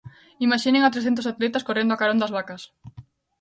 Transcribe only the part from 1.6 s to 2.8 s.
correndo a carón das vacas.